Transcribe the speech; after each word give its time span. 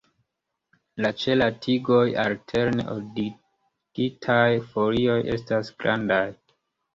La 1.05 1.09
ĉe 1.23 1.35
la 1.41 1.49
tigoj 1.65 1.99
alterne 2.23 2.85
ordigitaj 2.95 4.47
folioj 4.73 5.19
estas 5.37 5.71
grandaj. 5.85 6.23